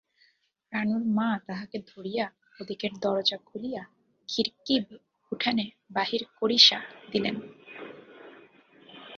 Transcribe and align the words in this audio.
রানুর 0.73 1.03
মা 1.17 1.29
তাহাকে 1.47 1.77
ধরিয়া 1.87 2.25
ওদিকের 2.59 2.93
দরজা 3.01 3.37
খুলিয়া 3.45 3.83
খিড়কিব 4.29 4.83
উঠানে 5.31 5.65
বাহির 5.89 6.21
করিষা 6.39 6.79
দিলেন। 7.11 7.35